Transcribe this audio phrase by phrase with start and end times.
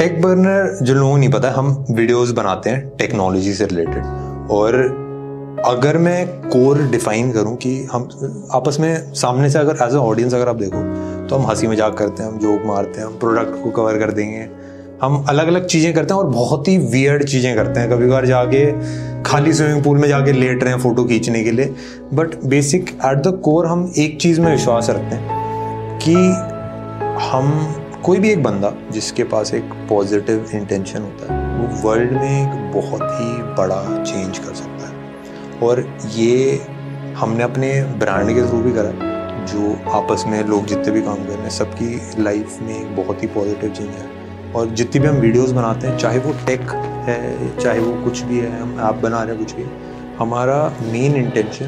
[0.00, 4.04] Take burner जो लोगों को नहीं पता, हम वीडियोस बनाते हैं टेक्नोलॉजी से रिलेटेड
[4.50, 4.74] और
[5.66, 8.08] अगर मैं कोर डिफाइन करूँ कि हम,
[8.54, 10.80] आपस में सामने से अगर एज ए ऑडियंस अगर आप देखो
[11.26, 14.12] तो हम हँसी मज़ाक करते हैं, हम जोक मारते हैं, हम प्रोडक्ट को कवर कर
[14.12, 14.46] देंगे।
[15.02, 18.26] हम अलग अलग चीज़ें करते हैं और बहुत ही वियर्ड चीज़ें करते हैं। कभी कभार
[18.26, 18.64] जाके
[19.22, 21.74] खाली स्विमिंग पूल में जाके लेट रहे हैं फ़ोटो खींचने के लिए।
[22.14, 26.14] But basic at the core हम एक चीज़ में विश्वास रखते हैं कि
[27.30, 32.42] हम कोई भी एक बंदा जिसके पास एक पॉजिटिव इंटेंशन होता है, वो वर्ल्ड में
[32.42, 34.94] एक बहुत ही बड़ा चेंज कर सकता है।
[35.58, 36.60] और ये
[37.16, 38.92] हमने अपने ब्रांड के थ्रू भी करा,
[39.44, 43.22] जो आपस में लोग जितने भी काम कर रहे हैं, सबकी लाइफ में एक बहुत
[43.22, 44.08] ही पॉजिटिव चेंज है।
[44.52, 46.60] और जितनी भी हम वीडियोस बनाते हैं, चाहे वो टेक
[47.08, 49.64] है, चाहे वो कुछ भी है, हम ऐप बना रहे हैं, कुछ भी,
[50.18, 51.66] हमारा मेन इंटेंशन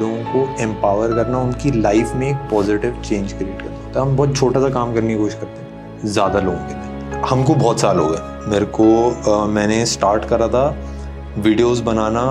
[0.00, 4.36] लोगों को एम्पावर करना, उनकी लाइफ में एक पॉजिटिव चेंज क्रिएट करना। तो हम बहुत
[4.36, 7.98] छोटा सा काम करने की कोशिश करते हैं। ज़्यादा लोगों के लिए। हमको बहुत साल
[7.98, 8.86] हो। गए मेरे को
[9.32, 10.64] आ, मैंने स्टार्ट करा था
[11.38, 12.22] वीडियोस बनाना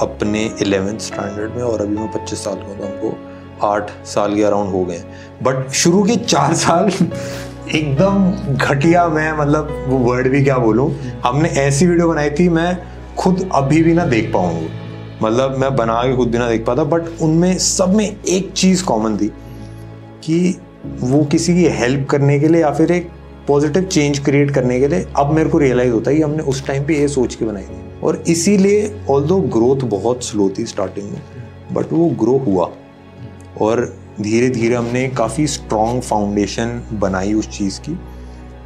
[0.00, 4.34] अपने एलेवेंथ स्टैंडर्ड में और अभी मैं पच्चीस साल का हूँ तो हमको आठ साल
[4.34, 5.02] के अराउंड हो गए
[5.42, 6.90] बट शुरू के चार साल
[7.74, 10.90] एकदम घटिया मैं मतलब वो वर्ड भी क्या बोलूँ?
[11.24, 12.78] हमने ऐसी वीडियो बनाई थी मैं
[13.18, 16.84] खुद अभी भी ना देख पाऊँगा। मतलब मैं बना के खुद भी ना देख पाता
[16.84, 19.28] बट उनमें सब में एक चीज़ कॉमन थी
[20.24, 20.56] कि
[20.86, 23.10] वो किसी की हेल्प करने के लिए या फिर एक
[23.48, 26.66] पॉजिटिव चेंज क्रिएट करने के लिए अब मेरे को रियलाइज़ होता है कि हमने उस
[26.66, 30.64] टाइम पे ये सोच के बनाई थी। और इसीलिए ऑल दो ग्रोथ बहुत स्लो थी
[30.64, 31.22] स्टार्टिंग में
[31.72, 32.70] बट वो ग्रो हुआ।
[33.60, 37.98] और धीरे धीरे हमने काफ़ी स्ट्रॉन्ग फाउंडेशन बनाई उस चीज़ की।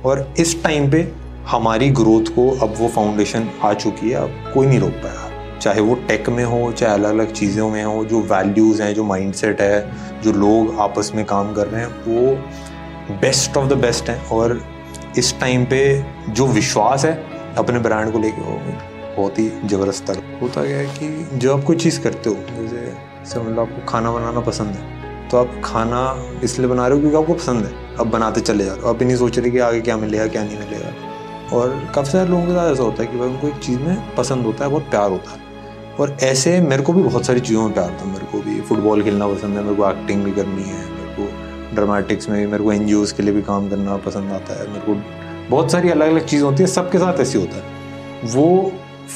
[0.04, 1.12] और इस टाइम पे
[1.46, 5.21] हमारी ग्रोथ को अब वो फाउंडेशन आ चुकी है, अब कोई नहीं रोक पाया।
[5.62, 9.04] चाहे वो टेक में हो, चाहे अलग अलग चीज़ों में हो, जो वैल्यूज़ हैं, जो
[9.04, 14.08] माइंडसेट है, जो लोग आपस में काम कर रहे हैं, वो बेस्ट ऑफ़ द बेस्ट
[14.10, 14.60] हैं। और
[15.18, 15.82] इस टाइम पे
[16.30, 17.12] जो विश्वास है,
[17.58, 18.58] अपने ब्रांड को लेके, वो
[19.16, 20.10] बहुत ही ज़बरदस्त
[20.42, 22.92] होता गया है कि जो आप कोई चीज़ करते हो, जैसे
[23.30, 26.00] समझ लो आपको खाना बनाना पसंद है तो आप खाना
[26.44, 28.98] इसलिए बना रहे हो क्योंकि आपको पसंद है। अब बनाते चले जा रहे हो आप
[29.00, 32.46] ही नहीं सोच रहे कि आगे क्या मिलेगा, क्या नहीं मिलेगा। और काफ़ी सारे लोगों
[32.46, 34.90] के साथ ऐसा होता है कि भाई उनको एक चीज़ में पसंद होता है, बहुत
[34.90, 35.51] प्यार होता है।
[36.00, 39.02] और ऐसे मेरे को भी बहुत सारी चीज़ों में प्यार था। मेरे को भी फुटबॉल
[39.02, 42.64] खेलना पसंद है, मेरे को एक्टिंग भी करनी है, मेरे को ड्रामेटिक्स में भी, मेरे
[42.64, 42.86] को एन
[43.16, 44.94] के लिए भी काम करना पसंद आता है। मेरे को
[45.50, 47.62] बहुत सारी अलग अलग चीज़ होती है, सबके साथ ऐसी होता है।
[48.24, 48.72] वो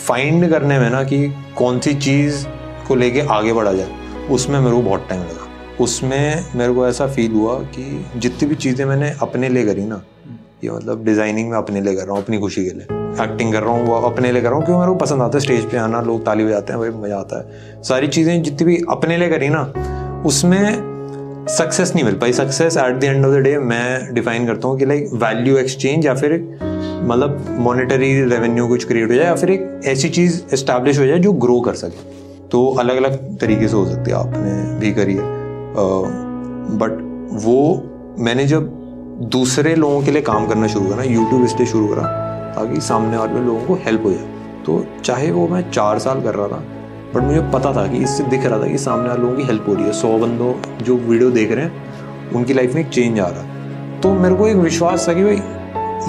[0.06, 2.46] फाइंड करने में ना कि कौन सी चीज़
[2.88, 3.90] को लेके आगे बढ़ा जाए,
[4.30, 5.46] उसमें मेरे को बहुत टाइम लगा।
[5.80, 10.02] उसमें मेरे को ऐसा फील हुआ कि जितनी भी चीज़ें मैंने अपने लिए करी ना
[10.64, 12.82] ये मतलब डिज़ाइनिंग में अपने लिए कर रहा हूँ, अपनी खुशी के लिए।
[13.24, 15.38] एक्टिंग कर रहा हूँ, वो अपने लिए कर रहा हूँ, क्योंकि मेरे को पसंद आता
[15.38, 18.66] है स्टेज पे आना, लोग ताली बजाते हैं, भाई मज़ा आता है। सारी चीज़ें जितनी
[18.66, 19.62] भी अपने लिए करी ना,
[20.26, 24.68] उसमें सक्सेस नहीं मिल पाई। Success at the end of the day मैं डिफाइन करता
[24.68, 26.32] हूँ कि लाइक वैल्यू एक्सचेंज या फिर
[27.02, 31.18] मतलब मॉनेटरी रेवेन्यू कुछ क्रिएट हो जाए या फिर एक ऐसी चीज़ इस्टेब्लिश हो जाए
[31.18, 35.14] जो ग्रो कर सके। तो अलग अलग तरीके से हो सकती है, आपने भी करी
[35.14, 35.34] है।
[36.78, 36.98] बट
[37.44, 37.58] वो
[38.18, 38.72] मैंने जब
[39.16, 42.02] दूसरे लोगों के लिए काम करना शुरू करा यूट्यूब इसलिए शुरू करा,
[42.56, 44.24] ताकि सामने वाले लोगों को हेल्प हो जाए।
[44.66, 46.62] तो चाहे वो मैं चार साल कर रहा था
[47.14, 49.64] बट मुझे पता था कि इससे दिख रहा था कि सामने वाले लोगों की हेल्प
[49.68, 50.52] हो रही है। सौ बंदों
[50.84, 54.34] जो वीडियो देख रहे हैं, उनकी लाइफ में एक चेंज आ रहा है। तो मेरे
[54.34, 55.40] को एक विश्वास था कि भाई,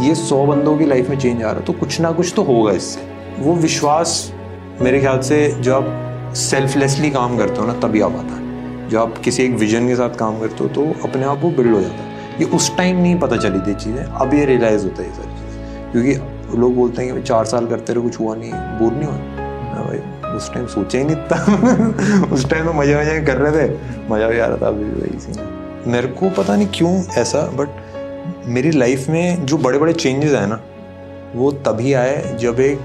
[0.07, 2.43] ये सौ बंदों की लाइफ में चेंज आ रहा है। तो कुछ ना कुछ तो
[2.43, 3.07] होगा इससे।
[3.39, 4.33] वो विश्वास
[4.81, 8.97] मेरे ख्याल से जब आप सेल्फलेसली काम करते हो ना, तभी आ पाता है। जब
[8.97, 11.81] आप किसी एक विजन के साथ काम करते हो तो अपने आप वो बिल्ड हो
[11.81, 12.06] जाता है।
[12.39, 15.27] ये उस टाइम नहीं पता चली थी चीज़ें। अब ये रियलाइज़ होता है ये सारी
[15.27, 15.57] चीज़।
[15.91, 19.17] क्योंकि लोग बोलते हैं कि चार साल करते रहे, कुछ हुआ नहीं, बोर नहीं हुआ?
[19.83, 23.71] भाई, उस टाइम सोचा ही नहीं था। उस टाइम तो मज़े मज़े कर रहे थे।
[24.09, 25.57] मज़ा भी आ रहा था, अभी भी वही सी
[25.89, 27.69] मेरे को पता नहीं क्यों ऐसा बट
[28.45, 30.61] मेरी लाइफ में जो बड़े बड़े चेंजेस आए ना,
[31.35, 32.79] वो तभी आए जब एक,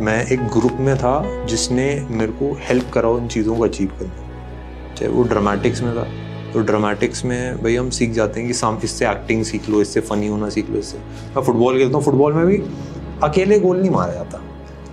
[0.00, 4.30] मैं एक ग्रुप में था जिसने मेरे को हेल्प करा उन चीज़ों को अचीव करने।
[4.96, 6.06] चाहे वो ड्रामेटिक्स में था।
[6.52, 10.00] तो ड्रामेटिक्स में भाई हम सीख जाते हैं कि साम, इससे एक्टिंग सीख लो, इससे
[10.02, 10.98] फ़नी होना सीख लो, इससे।
[11.36, 12.62] मैं फुटबॉल खेलता हूँ फुटबॉल में भी
[13.22, 14.40] अकेले गोल नहीं मारा जाता।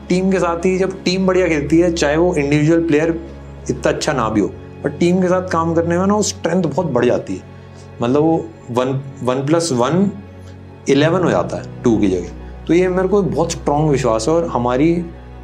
[0.10, 3.20] टीम के साथ ही जब टीम बढ़िया खेलती है, चाहे वो इंडिविजुअल प्लेयर
[3.70, 4.48] इतना अच्छा ना भी हो
[4.84, 7.56] पर टीम के साथ काम करने में ना वो स्ट्रेंथ बहुत बढ़ जाती है।
[8.02, 8.38] मतलब वो
[8.72, 10.12] one one plus one
[10.90, 14.34] eleven हो जाता है टू की जगह। तो ये मेरे को बहुत स्ट्रॉन्ग विश्वास है
[14.34, 14.94] और हमारी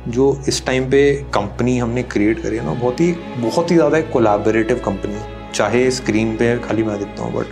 [0.10, 3.98] जो इस टाइम पे कंपनी हमने क्रिएट करी है ना, बहुत ही बहुत ही ज़्यादा
[3.98, 5.14] एक कोलाबरेटिव कंपनी
[5.56, 7.46] चाहे स्क्रीन पे खाली मैं दिखता हूँ बट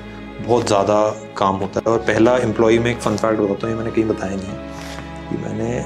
[0.47, 0.99] बहुत ज़्यादा
[1.37, 4.05] काम होता है। और पहला एम्प्लॉय में एक फन फैक्ट बताता हूँ ये मैंने कहीं
[4.05, 5.79] बताया नहीं है। कि मैंने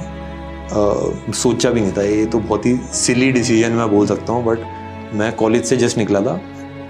[0.66, 4.44] आ, सोचा भी नहीं था। ये तो बहुत ही सिली डिसीज़न मैं बोल सकता हूँ
[4.44, 6.40] बट मैं कॉलेज से जस्ट निकला था।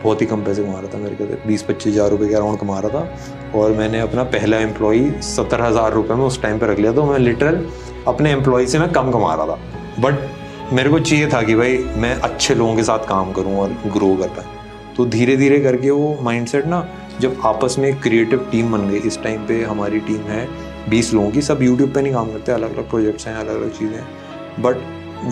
[0.03, 2.59] बहुत ही कम पैसे कमा रहा था। मेरे ख्याल बीस पच्चीस हज़ार रुपये के अराउंड
[2.59, 6.67] कमा रहा था। और मैंने अपना पहला एम्प्लॉई सत्तर हज़ार रुपये में उस टाइम पे
[6.67, 7.67] रख लिया। तो मैं लिटरल
[8.09, 9.59] अपने एम्प्लॉय से मैं कम कमा रहा था।
[10.01, 13.77] बट मेरे को चाहिए था कि भाई मैं अच्छे लोगों के साथ काम करूँ और
[13.87, 14.55] ग्रो कर पाए
[14.97, 16.87] तो धीरे धीरे करके वो माइंडसेट ना
[17.21, 20.47] जब आपस में एक क्रिएटिव टीम बन गई, इस टाइम पे हमारी टीम है,
[20.91, 23.73] बीस लोगों की, सब यूट्यूब पे नहीं काम करते अलग अलग प्रोजेक्ट्स हैं अलग अलग
[23.79, 24.77] चीज़ें हैं। बट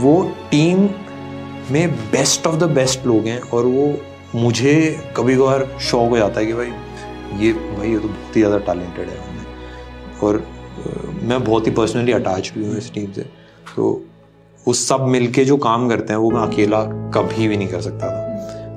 [0.02, 0.88] वो टीम
[1.70, 3.94] में बेस्ट ऑफ़ द बेस्ट लोग हैं और वो
[4.34, 4.75] मुझे
[5.16, 6.72] कभी कभार शौक हो जाता है कि भाई,
[7.37, 9.19] ये भाई ये तो बहुत ही ज़्यादा टैलेंटेड है
[10.22, 10.44] और
[11.22, 13.22] मैं बहुत ही पर्सनली अटैच भी हूँ इस टीम से।
[13.76, 14.00] तो
[14.67, 16.82] उस सब मिलके जो काम करते हैं, वो मैं अकेला
[17.14, 18.24] कभी भी नहीं कर सकता था।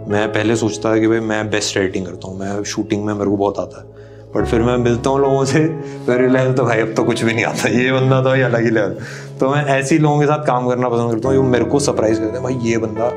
[0.07, 3.29] मैं पहले सोचता था कि भाई मैं बेस्ट राइटिंग करता हूँ, मैं शूटिंग में मेरे
[3.29, 3.95] को बहुत आता है।
[4.35, 5.59] बट फिर मैं मिलता हूँ लोगों से
[6.05, 8.63] फिर लेवल तो भाई अब तो कुछ भी नहीं आता। ये बंदा तो भाई अलग
[8.63, 8.95] ही लेवल
[9.39, 11.79] तो मैं ऐसे ही लोगों के साथ काम करना पसंद करता हूँ जो मेरे को
[11.79, 13.09] सरप्राइज़ करते हैं, भाई ये बंदा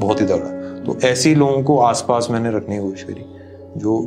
[0.00, 3.24] बहुत ही तगड़ा। तो ऐसे ही लोगों को आसपास मैंने रखने की कोशिश करी,
[3.76, 4.00] जो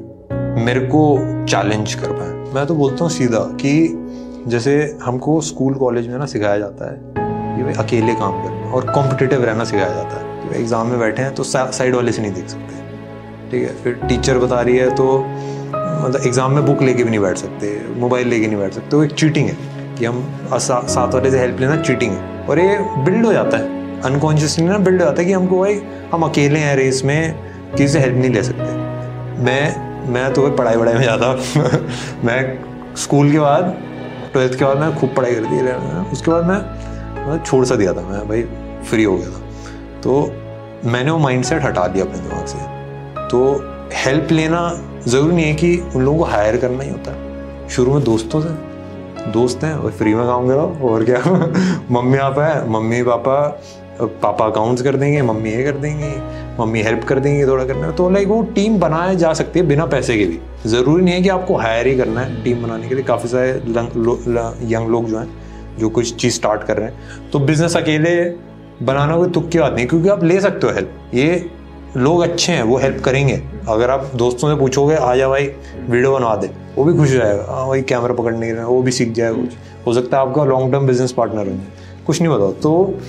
[0.66, 3.74] मेरे को चैलेंज कर पाए। मैं तो बोलता हूँ सीधा कि
[4.48, 6.98] जैसे हमको स्कूल कॉलेज में ना सिखाया जाता है
[7.58, 11.22] कि भाई अकेले काम करना और कॉम्पिटिटिव रहना सिखाया जाता है कि एग्ज़ाम में बैठे
[11.22, 12.76] हैं तो साइड वाले से नहीं देख सकते।
[13.52, 17.20] ठीक है, फिर टीचर बता रही है तो मतलब एग्ज़ाम में बुक लेके भी नहीं
[17.20, 19.56] बैठ सकते मोबाइल लेके नहीं बैठ सकते। तो एक चीटिंग है
[19.96, 23.76] कि हम साथ वाले से हेल्प लेना चीटिंग है। और ये बिल्ड हो जाता है।
[24.06, 25.82] अनकॉन्शियसली ना बिल्ड हो जाता है कि हमको भाई,
[26.14, 27.34] हम अकेले हैं रेस में,
[27.72, 31.34] किसी से हेल्प नहीं ले सकते। मैं मैं तो भाई पढ़ाई वढ़ाई में जाता
[32.26, 32.40] मैं
[32.98, 33.76] स्कूल के बाद
[34.34, 36.60] ट्वेल्थ के बाद मैं खूब पढ़ाई कर दी उसके बाद मैं
[37.28, 38.44] मतलब छोड़ सा दिया था मैं, भाई
[38.90, 39.42] फ्री हो गया था।
[40.02, 40.20] तो
[40.86, 42.58] मैंने वो माइंडसेट हटा दिया अपने दिमाग से।
[43.28, 43.40] तो
[43.96, 44.62] हेल्प लेना
[45.08, 48.42] ज़रूरी नहीं है कि उन लोगों को हायर करना ही होता है। शुरू में दोस्तों
[48.42, 48.50] से,
[49.32, 51.20] दोस्त हैं और फ्री में काम करो और क्या?
[51.92, 53.62] मम्मी पापा है, मम्मी पापा
[54.02, 56.10] पापा अकाउंट्स कर देंगे, मम्मी ये कर देंगी,
[56.60, 59.86] मम्मी हेल्प कर देंगी थोड़ा करने तो लाइक वो टीम बनाया जा सकती है बिना
[59.86, 60.40] पैसे के भी।
[60.70, 63.50] ज़रूरी नहीं है कि आपको हायर ही करना है टीम बनाने के लिए। काफ़ी सारे
[64.74, 65.47] यंग लोग जो हैं
[65.80, 68.24] जो कुछ चीज़ स्टार्ट कर रहे हैं। तो बिज़नेस अकेले
[68.82, 71.50] बनाना कोई तुक की बात नहीं, क्योंकि आप ले सकते हो हेल्प ये
[71.98, 75.46] लोग अच्छे हैं, वो हेल्प करेंगे। अगर आप दोस्तों से पूछोगे, आ जा भाई
[75.90, 78.92] वीडियो बनवा दे, वो भी खुश हो जाएगा। हाँ भाई कैमरा पकड़ने के वो भी
[78.92, 79.56] सीख जाएगा कुछ।
[79.88, 81.58] हो सकता है आपका लॉन्ग टर्म बिज़नेस पार्टनर हो
[82.06, 83.00] कुछ नहीं बताओ। तो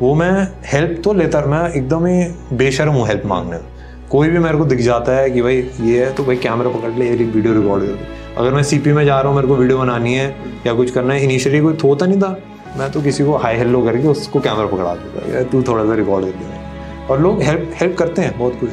[0.00, 3.70] वो मैं हेल्प तो लेता, मैं एकदम ही बेशर्म हूँ हेल्प मांगने में।
[4.10, 6.90] कोई भी मेरे को दिख जाता है कि भाई, ये है तो भाई कैमरा पकड़
[6.92, 10.14] ले वीडियो रिकॉर्ड कर अगर मैं सीपी में जा रहा हूँ, मेरे को वीडियो बनानी
[10.14, 10.28] है
[10.66, 12.36] या कुछ करना है इनिशियली कोई होता नहीं था।
[12.78, 15.94] मैं तो किसी को हाई हेलो करके उसको कैमरा पकड़ा देता यार, तू थोड़ा सा
[15.94, 18.70] रिकॉर्ड कर दे और लोग हेल्प हेल्प करते हैं, बहुत कुछ।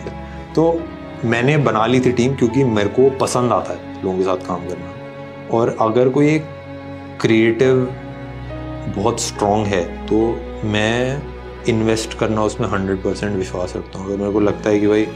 [0.55, 0.81] तो
[1.25, 4.67] मैंने बना ली थी टीम क्योंकि मेरे को पसंद आता है लोगों के साथ काम
[4.67, 6.45] करना। और अगर कोई एक
[7.21, 7.87] क्रिएटिव
[8.95, 10.17] बहुत स्ट्रॉन्ग है तो
[10.65, 11.21] मैं
[11.69, 15.07] इन्वेस्ट करना उसमें हंड्रेड परसेंट विश्वास रखता हूँ। अगर मेरे को लगता है कि भाई,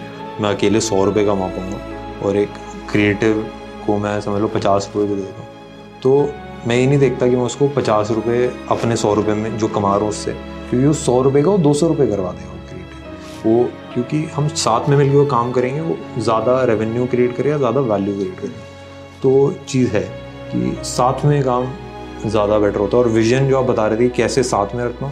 [0.42, 2.50] मैं अकेले सौ रुपये कमा पाऊँगा और एक
[2.92, 3.45] क्रिएटिव
[3.85, 6.30] को मैं समझ लो पचास रुपये भी देता हूँ तो
[6.68, 9.89] मैं ये नहीं देखता कि मैं उसको पचास रुपये अपने सौ रुपये में जो कमा
[9.89, 10.31] रहा हूँ उससे,
[10.69, 13.63] क्योंकि उस सौ रुपये का वो दो सौ रुपये करवा देगा क्रिएट वो
[13.94, 18.39] क्योंकि हम साथ में मिलकर काम करेंगे, वो ज़्यादा रेवेन्यू क्रिएट करेगा ज़्यादा वैल्यू क्रिएट
[18.39, 20.03] करेगा तो चीज़ है
[20.51, 21.68] कि साथ में काम
[22.25, 25.12] ज़्यादा बेटर होता है और विजन जो आप बता रहे थे कैसे साथ में रखना,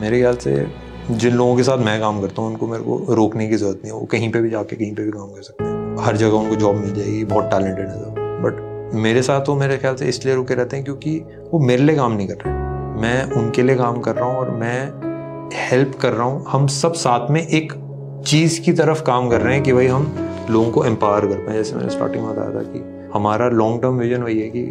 [0.00, 0.66] मेरे ख्याल से
[1.10, 3.92] जिन लोगों के साथ मैं काम करता हूँ, उनको मेरे को रोकने की ज़रूरत नहीं
[3.92, 6.36] है। वो कहीं पे भी जाके कहीं पे भी काम कर सकते हैं। हर जगह
[6.36, 8.14] उनको जॉब मिल जाएगी, बहुत टैलेंटेड है सब।
[8.44, 11.18] बट मेरे साथ वो मेरे ख्याल से इसलिए रुके रहते हैं क्योंकि
[11.52, 12.54] वो मेरे लिए काम नहीं कर रहे।
[13.00, 16.92] मैं उनके लिए काम कर रहा हूँ और मैं हेल्प कर रहा हूँ। हम सब
[16.94, 17.72] साथ में एक
[18.26, 20.12] चीज़ की तरफ़ काम कर रहे हैं कि भाई हम
[20.50, 23.98] लोगों को एम्पावर कर पाए। जैसे मैंने स्टार्टिंग में बताया था कि हमारा लॉन्ग टर्म
[23.98, 24.64] विजन वही है कि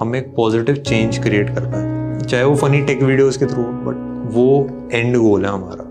[0.00, 4.08] हम एक पॉजिटिव चेंज क्रिएट कर पाए। चाहे वो फनी टेक वीडियोस के थ्रू बट
[4.34, 4.48] वो
[4.92, 5.89] एंड गोल है हमारा।